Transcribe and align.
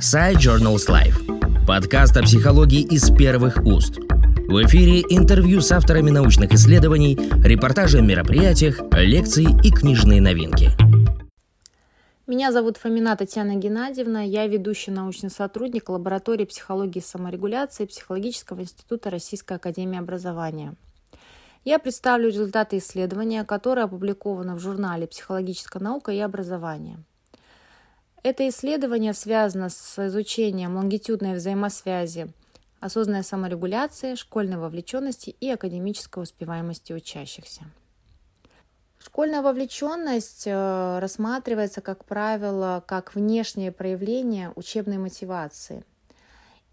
Side 0.00 0.36
Journals 0.36 0.88
Life. 0.90 1.64
Подкаст 1.66 2.18
о 2.18 2.22
психологии 2.22 2.82
из 2.82 3.10
первых 3.10 3.64
уст. 3.64 3.96
В 3.96 4.62
эфире 4.66 5.00
интервью 5.08 5.62
с 5.62 5.72
авторами 5.72 6.10
научных 6.10 6.52
исследований, 6.52 7.16
репортажи 7.42 7.98
о 7.98 8.02
мероприятиях, 8.02 8.80
лекции 8.92 9.46
и 9.64 9.70
книжные 9.70 10.20
новинки. 10.20 10.70
Меня 12.26 12.52
зовут 12.52 12.76
Фомина 12.76 13.16
Татьяна 13.16 13.56
Геннадьевна, 13.56 14.20
я 14.20 14.46
ведущий 14.46 14.90
научный 14.90 15.30
сотрудник 15.30 15.88
лаборатории 15.88 16.44
психологии 16.44 16.98
и 16.98 17.02
саморегуляции 17.02 17.86
Психологического 17.86 18.60
института 18.60 19.08
Российской 19.08 19.54
академии 19.54 19.98
образования. 19.98 20.74
Я 21.64 21.78
представлю 21.78 22.28
результаты 22.28 22.78
исследования, 22.78 23.44
которое 23.44 23.84
опубликовано 23.84 24.56
в 24.56 24.60
журнале 24.60 25.06
«Психологическая 25.06 25.82
наука 25.82 26.12
и 26.12 26.18
образование». 26.18 26.98
Это 28.26 28.48
исследование 28.48 29.14
связано 29.14 29.68
с 29.68 30.04
изучением 30.04 30.74
лонгитюдной 30.74 31.36
взаимосвязи 31.36 32.26
осознанной 32.80 33.22
саморегуляции, 33.22 34.16
школьной 34.16 34.56
вовлеченности 34.56 35.30
и 35.30 35.48
академической 35.48 36.24
успеваемости 36.24 36.92
учащихся. 36.92 37.62
Школьная 38.98 39.42
вовлеченность 39.42 40.42
э, 40.44 40.98
рассматривается, 40.98 41.80
как 41.80 42.04
правило, 42.04 42.82
как 42.84 43.14
внешнее 43.14 43.70
проявление 43.70 44.52
учебной 44.56 44.98
мотивации. 44.98 45.84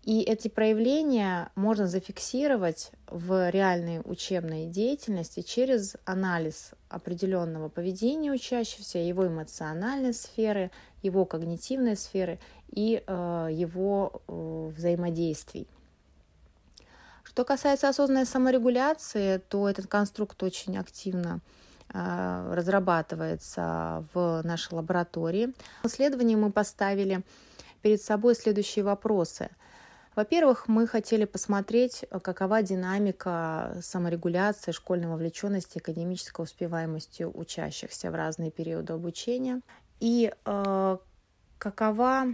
И 0.01 0.21
эти 0.21 0.47
проявления 0.47 1.51
можно 1.53 1.87
зафиксировать 1.87 2.91
в 3.07 3.51
реальной 3.51 4.01
учебной 4.03 4.65
деятельности 4.65 5.41
через 5.41 5.97
анализ 6.03 6.71
определенного 6.89 7.69
поведения 7.69 8.31
учащегося, 8.31 8.97
его 8.97 9.27
эмоциональной 9.27 10.13
сферы, 10.15 10.71
его 11.03 11.25
когнитивной 11.25 11.95
сферы 11.95 12.39
и 12.71 13.03
э, 13.05 13.49
его 13.51 14.21
э, 14.27 14.71
взаимодействий. 14.75 15.67
Что 17.23 17.45
касается 17.45 17.89
осознанной 17.89 18.25
саморегуляции, 18.25 19.37
то 19.37 19.69
этот 19.69 19.87
конструкт 19.87 20.41
очень 20.43 20.77
активно 20.77 21.39
э, 21.93 22.53
разрабатывается 22.53 24.05
в 24.13 24.41
нашей 24.43 24.73
лаборатории. 24.73 25.53
В 25.83 25.87
исследовании 25.87 26.35
мы 26.35 26.51
поставили 26.51 27.21
перед 27.81 28.01
собой 28.01 28.35
следующие 28.35 28.83
вопросы– 28.83 29.49
во-первых, 30.15 30.67
мы 30.67 30.85
хотели 30.85 31.25
посмотреть, 31.25 32.05
какова 32.21 32.61
динамика 32.61 33.75
саморегуляции, 33.81 34.71
школьной 34.71 35.07
вовлеченности, 35.07 35.79
академической 35.79 36.43
успеваемости 36.43 37.23
учащихся 37.23 38.11
в 38.11 38.15
разные 38.15 38.51
периоды 38.51 38.93
обучения. 38.93 39.61
И 40.03 40.33
э, 40.33 40.97
какова 41.57 42.25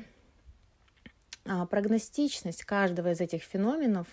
э, 1.46 1.66
прогностичность 1.70 2.64
каждого 2.64 3.12
из 3.12 3.22
этих 3.22 3.44
феноменов 3.44 4.08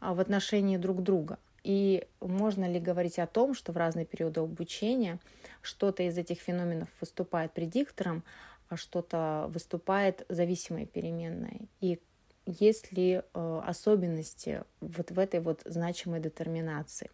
э, 0.00 0.12
в 0.12 0.20
отношении 0.20 0.76
друг 0.76 1.02
друга. 1.02 1.40
И 1.64 2.06
можно 2.20 2.70
ли 2.70 2.78
говорить 2.78 3.18
о 3.18 3.26
том, 3.26 3.54
что 3.54 3.72
в 3.72 3.76
разные 3.76 4.06
периоды 4.06 4.38
обучения 4.38 5.18
что-то 5.62 6.04
из 6.04 6.16
этих 6.16 6.38
феноменов 6.38 6.88
выступает 7.00 7.50
предиктором, 7.50 8.22
а 8.68 8.76
что-то 8.76 9.46
выступает 9.48 10.24
зависимой 10.28 10.86
переменной. 10.86 11.68
И 11.80 11.98
есть 12.46 12.92
ли 12.92 13.14
э, 13.34 13.62
особенности 13.66 14.62
вот 14.80 15.10
в 15.10 15.18
этой 15.18 15.40
вот 15.40 15.62
значимой 15.64 16.20
детерминации. 16.20 17.10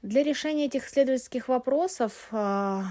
Для 0.00 0.22
решения 0.22 0.64
этих 0.64 0.86
исследовательских 0.86 1.48
вопросов 1.48 2.28
э, 2.32 2.82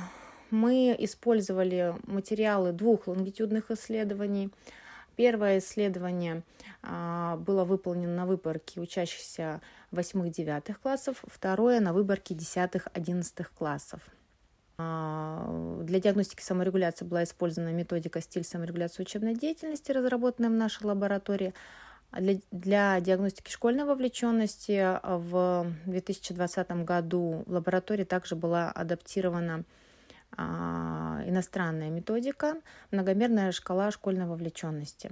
мы 0.53 0.95
использовали 0.99 1.95
материалы 2.05 2.71
двух 2.71 3.07
лонгитюдных 3.07 3.71
исследований. 3.71 4.51
Первое 5.15 5.57
исследование 5.57 6.43
э, 6.83 7.35
было 7.39 7.65
выполнено 7.65 8.15
на 8.15 8.25
выборке 8.25 8.79
учащихся 8.79 9.61
8-9 9.91 10.75
классов, 10.81 11.23
второе 11.27 11.79
на 11.79 11.91
выборке 11.91 12.35
10-11 12.35 13.45
классов. 13.57 14.01
А, 14.77 15.79
для 15.83 15.99
диагностики 15.99 16.41
саморегуляции 16.41 17.05
была 17.05 17.23
использована 17.23 17.73
методика 17.73 18.21
стиль 18.21 18.43
саморегуляции 18.43 19.03
учебной 19.03 19.35
деятельности, 19.35 19.91
разработанная 19.91 20.49
в 20.49 20.53
нашей 20.53 20.85
лаборатории. 20.85 21.53
А 22.11 22.21
для, 22.21 22.35
для 22.51 22.99
диагностики 22.99 23.49
школьной 23.49 23.85
вовлеченности 23.85 24.99
в 25.03 25.65
2020 25.85 26.71
году 26.85 27.43
в 27.47 27.53
лаборатории 27.53 28.03
также 28.03 28.35
была 28.35 28.71
адаптирована 28.71 29.59
а, 29.59 29.63
иностранная 30.37 31.89
методика, 31.89 32.55
многомерная 32.91 33.51
шкала 33.51 33.91
школьной 33.91 34.25
вовлеченности. 34.25 35.11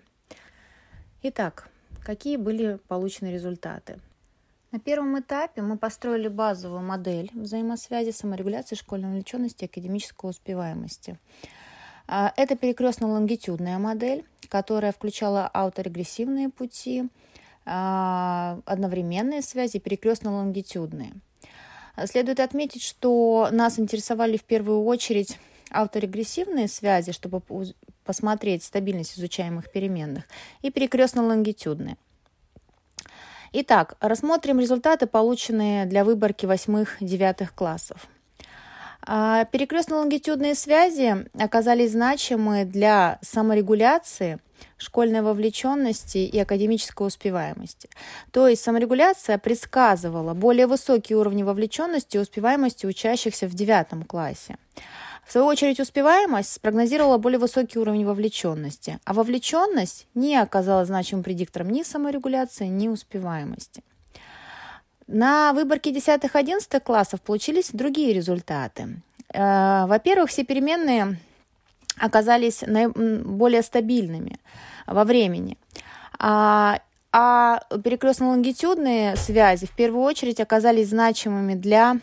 Итак, 1.23 1.69
какие 2.03 2.37
были 2.37 2.79
получены 2.87 3.31
результаты? 3.31 3.99
На 4.71 4.79
первом 4.79 5.19
этапе 5.19 5.61
мы 5.61 5.77
построили 5.77 6.29
базовую 6.29 6.81
модель 6.81 7.29
взаимосвязи 7.33 8.11
саморегуляции 8.11 8.75
школьной 8.75 9.09
увлеченности 9.09 9.65
и 9.65 9.67
академической 9.67 10.29
успеваемости. 10.29 11.19
А, 12.07 12.33
это 12.37 12.55
перекрестно-лонгитюдная 12.55 13.77
модель, 13.79 14.25
которая 14.47 14.93
включала 14.93 15.47
ауторегрессивные 15.47 16.49
пути, 16.49 17.09
а, 17.65 18.59
одновременные 18.65 19.41
связи 19.41 19.77
и 19.77 19.79
перекрестно-лонгитюдные. 19.79 21.13
Следует 22.05 22.39
отметить, 22.39 22.83
что 22.83 23.49
нас 23.51 23.79
интересовали 23.79 24.37
в 24.37 24.43
первую 24.43 24.83
очередь 24.83 25.37
ауторегрессивные 25.69 26.67
связи, 26.67 27.11
чтобы 27.11 27.41
посмотреть 28.03 28.63
стабильность 28.63 29.17
изучаемых 29.17 29.71
переменных, 29.71 30.23
и 30.61 30.69
перекрестно-лонгитюдные– 30.69 31.97
Итак, 33.53 33.97
рассмотрим 33.99 34.61
результаты, 34.61 35.07
полученные 35.07 35.85
для 35.85 36.05
выборки 36.05 36.45
восьмых-девятых 36.45 37.53
классов. 37.53 38.07
А, 39.05 39.43
перекрестно-лонгитюдные 39.43 40.55
связи 40.55 41.27
оказались 41.37 41.91
значимы 41.91 42.63
для 42.63 43.19
саморегуляции, 43.21 44.39
школьной 44.77 45.21
вовлеченности 45.21 46.19
и 46.19 46.39
академической 46.39 47.07
успеваемости. 47.07 47.89
То 48.31 48.47
есть 48.47 48.63
саморегуляция 48.63 49.37
предсказывала 49.37 50.33
более 50.33 50.67
высокие 50.67 51.17
уровни 51.17 51.43
вовлеченности 51.43 52.17
и 52.17 52.19
успеваемости 52.19 52.85
учащихся 52.85 53.47
в 53.47 53.53
девятом 53.53 54.03
классе. 54.03 54.57
В 55.25 55.31
свою 55.31 55.47
очередь, 55.47 55.79
успеваемость 55.79 56.53
спрогнозировала 56.53 57.17
более 57.17 57.39
высокий 57.39 57.79
уровень 57.79 58.05
вовлеченности, 58.05 58.99
а 59.05 59.13
вовлеченность 59.13 60.07
не 60.13 60.35
оказалась 60.35 60.87
значимым 60.87 61.23
предиктором 61.23 61.69
ни 61.69 61.83
саморегуляции, 61.83 62.65
ни 62.65 62.87
успеваемости. 62.87 63.83
На 65.07 65.53
выборке 65.53 65.91
10-11 65.91 66.79
классов 66.79 67.21
получились 67.21 67.69
другие 67.71 68.13
результаты. 68.13 69.01
Э, 69.33 69.85
во-первых, 69.85 70.29
все 70.29 70.43
переменные 70.43 71.17
оказались 71.97 72.63
более 72.63 73.61
стабильными 73.61 74.39
во 74.87 75.03
времени. 75.03 75.57
А, 76.19 76.79
а 77.11 77.59
перекрестно-лонгитюдные 77.71 79.15
связи 79.17 79.65
в 79.65 79.75
первую 79.75 80.03
очередь 80.03 80.39
оказались 80.39 80.89
значимыми 80.89 81.55
для 81.55 81.97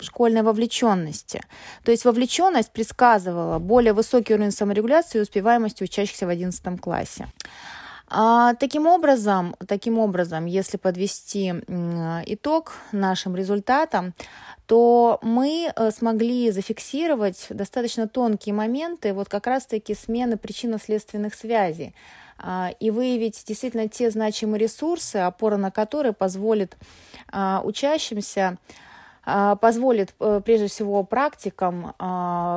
школьной 0.00 0.42
вовлеченности. 0.42 1.40
То 1.84 1.92
есть 1.92 2.04
вовлеченность 2.04 2.72
предсказывала 2.72 3.58
более 3.58 3.92
высокий 3.92 4.34
уровень 4.34 4.50
саморегуляции 4.50 5.18
и 5.18 5.22
успеваемости 5.22 5.84
учащихся 5.84 6.26
в 6.26 6.30
11 6.30 6.80
классе. 6.80 7.28
А, 8.10 8.54
таким 8.54 8.86
образом, 8.86 9.54
таким 9.66 9.98
образом, 9.98 10.46
если 10.46 10.76
подвести 10.76 11.50
итог 12.26 12.72
нашим 12.92 13.36
результатам, 13.36 14.14
то 14.66 15.18
мы 15.22 15.72
э, 15.74 15.90
смогли 15.90 16.50
зафиксировать 16.50 17.46
достаточно 17.48 18.06
тонкие 18.06 18.54
моменты 18.54 19.14
вот 19.14 19.28
как 19.28 19.46
раз-таки 19.46 19.94
смены 19.94 20.36
причинно-следственных 20.36 21.34
связей. 21.34 21.94
А, 22.38 22.70
и 22.78 22.90
выявить 22.90 23.42
действительно 23.46 23.88
те 23.88 24.10
значимые 24.10 24.60
ресурсы, 24.60 25.16
опора 25.16 25.56
на 25.56 25.70
которые 25.70 26.12
позволит 26.12 26.76
а, 27.32 27.60
учащимся 27.64 28.58
а, 29.24 29.56
позволит 29.56 30.14
э, 30.20 30.40
прежде 30.44 30.68
всего 30.68 31.02
практикам, 31.02 31.94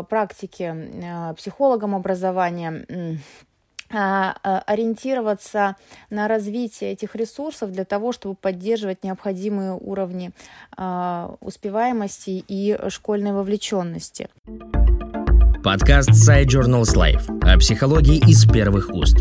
практике, 0.09 1.33
психологам 1.35 1.95
образования 1.95 3.19
ориентироваться 3.91 5.75
на 6.09 6.27
развитие 6.27 6.91
этих 6.93 7.15
ресурсов 7.15 7.71
для 7.71 7.85
того, 7.85 8.11
чтобы 8.11 8.35
поддерживать 8.35 9.03
необходимые 9.03 9.73
уровни 9.73 10.31
успеваемости 11.41 12.43
и 12.47 12.77
школьной 12.89 13.33
вовлеченности. 13.33 14.29
Подкаст 15.63 16.09
Side 16.09 16.47
Journals 16.47 16.95
Life 16.95 17.39
о 17.47 17.57
психологии 17.59 18.17
из 18.27 18.45
первых 18.45 18.89
уст. 18.89 19.17